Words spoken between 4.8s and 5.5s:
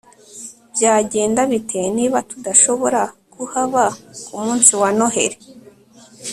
wa noheri